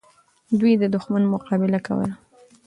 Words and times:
دوی 0.59 0.73
د 0.77 0.83
دښمن 0.95 1.23
مقابله 1.33 1.79
کوله. 1.87 2.13